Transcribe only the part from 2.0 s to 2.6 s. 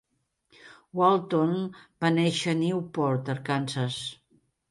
va néixer a